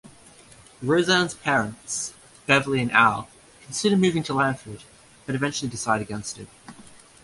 [0.81, 2.15] Roseanne's parents,
[2.47, 3.27] Beverly and Al,
[3.65, 4.81] consider moving to Lanford,
[5.27, 6.47] but eventually decide against it.